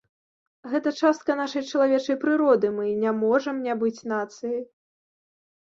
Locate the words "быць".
3.85-4.01